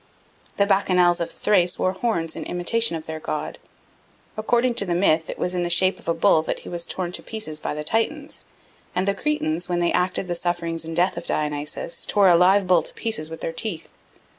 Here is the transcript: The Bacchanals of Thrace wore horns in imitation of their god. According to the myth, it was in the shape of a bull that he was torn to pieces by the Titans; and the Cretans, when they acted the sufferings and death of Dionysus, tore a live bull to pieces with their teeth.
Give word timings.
The 0.57 0.65
Bacchanals 0.65 1.19
of 1.19 1.29
Thrace 1.29 1.77
wore 1.77 1.91
horns 1.91 2.35
in 2.35 2.43
imitation 2.45 2.95
of 2.95 3.05
their 3.05 3.19
god. 3.19 3.59
According 4.35 4.73
to 4.81 4.85
the 4.87 4.95
myth, 4.95 5.29
it 5.29 5.37
was 5.37 5.53
in 5.53 5.61
the 5.61 5.69
shape 5.69 5.99
of 5.99 6.07
a 6.07 6.13
bull 6.15 6.41
that 6.41 6.61
he 6.61 6.69
was 6.69 6.87
torn 6.87 7.11
to 7.11 7.21
pieces 7.21 7.59
by 7.59 7.75
the 7.75 7.83
Titans; 7.83 8.45
and 8.95 9.07
the 9.07 9.13
Cretans, 9.13 9.69
when 9.69 9.77
they 9.79 9.91
acted 9.93 10.27
the 10.27 10.33
sufferings 10.33 10.83
and 10.83 10.95
death 10.95 11.17
of 11.17 11.27
Dionysus, 11.27 12.07
tore 12.07 12.29
a 12.29 12.35
live 12.35 12.65
bull 12.65 12.81
to 12.81 12.93
pieces 12.95 13.29
with 13.29 13.41
their 13.41 13.53
teeth. 13.53 13.89